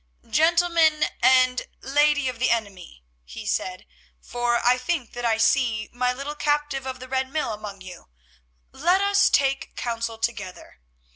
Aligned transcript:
"Gentlemen 0.31 1.05
and 1.21 1.67
lady 1.81 2.27
of 2.27 2.39
the 2.39 2.49
enemy," 2.49 3.03
he 3.23 3.45
said, 3.45 3.85
"for 4.19 4.57
I 4.65 4.79
think 4.79 5.13
that 5.13 5.25
I 5.25 5.37
see 5.37 5.91
my 5.93 6.11
little 6.11 6.33
captive 6.33 6.87
of 6.87 6.99
the 6.99 7.07
Red 7.07 7.29
Mill 7.31 7.53
among 7.53 7.81
you, 7.81 8.09
let 8.71 9.01
us 9.01 9.29
take 9.29 9.75
counsel 9.75 10.17
together. 10.17 10.79